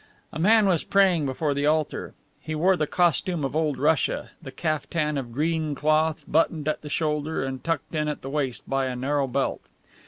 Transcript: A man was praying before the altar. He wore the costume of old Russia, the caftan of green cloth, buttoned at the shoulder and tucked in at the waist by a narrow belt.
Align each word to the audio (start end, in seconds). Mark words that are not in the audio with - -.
A 0.33 0.39
man 0.39 0.65
was 0.67 0.83
praying 0.83 1.27
before 1.27 1.53
the 1.53 1.67
altar. 1.67 2.15
He 2.39 2.55
wore 2.55 2.75
the 2.75 2.87
costume 2.87 3.45
of 3.45 3.55
old 3.55 3.77
Russia, 3.77 4.31
the 4.41 4.49
caftan 4.51 5.15
of 5.15 5.31
green 5.31 5.75
cloth, 5.75 6.25
buttoned 6.27 6.67
at 6.67 6.81
the 6.81 6.89
shoulder 6.89 7.43
and 7.43 7.63
tucked 7.63 7.93
in 7.93 8.07
at 8.07 8.23
the 8.23 8.29
waist 8.31 8.67
by 8.67 8.87
a 8.87 8.95
narrow 8.95 9.27
belt. 9.27 9.61